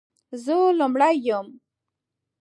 [0.43, 1.47] زه لومړۍ یم،